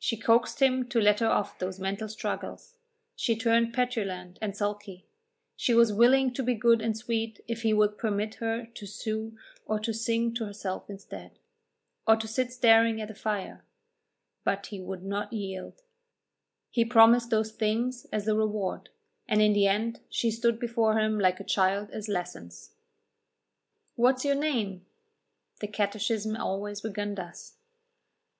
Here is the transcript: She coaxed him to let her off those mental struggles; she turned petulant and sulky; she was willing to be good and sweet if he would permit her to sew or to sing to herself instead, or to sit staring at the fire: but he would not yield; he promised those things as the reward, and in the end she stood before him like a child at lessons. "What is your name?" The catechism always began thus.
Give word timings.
She 0.00 0.16
coaxed 0.16 0.60
him 0.60 0.88
to 0.88 1.00
let 1.00 1.20
her 1.20 1.28
off 1.28 1.56
those 1.60 1.78
mental 1.78 2.08
struggles; 2.08 2.78
she 3.14 3.36
turned 3.36 3.72
petulant 3.72 4.36
and 4.42 4.56
sulky; 4.56 5.06
she 5.54 5.72
was 5.72 5.92
willing 5.92 6.32
to 6.34 6.42
be 6.42 6.54
good 6.56 6.82
and 6.82 6.96
sweet 6.98 7.40
if 7.46 7.62
he 7.62 7.72
would 7.72 7.96
permit 7.96 8.34
her 8.42 8.66
to 8.66 8.86
sew 8.86 9.34
or 9.64 9.78
to 9.78 9.94
sing 9.94 10.34
to 10.34 10.46
herself 10.46 10.90
instead, 10.90 11.38
or 12.08 12.16
to 12.16 12.26
sit 12.26 12.52
staring 12.52 13.00
at 13.00 13.06
the 13.06 13.14
fire: 13.14 13.64
but 14.42 14.66
he 14.66 14.80
would 14.80 15.04
not 15.04 15.32
yield; 15.32 15.82
he 16.72 16.84
promised 16.84 17.30
those 17.30 17.52
things 17.52 18.04
as 18.12 18.24
the 18.24 18.34
reward, 18.34 18.88
and 19.28 19.40
in 19.40 19.52
the 19.52 19.68
end 19.68 20.00
she 20.10 20.32
stood 20.32 20.58
before 20.58 20.98
him 20.98 21.20
like 21.20 21.38
a 21.38 21.44
child 21.44 21.88
at 21.92 22.08
lessons. 22.08 22.74
"What 23.94 24.16
is 24.16 24.24
your 24.24 24.34
name?" 24.34 24.84
The 25.60 25.68
catechism 25.68 26.34
always 26.36 26.80
began 26.80 27.14
thus. 27.14 27.58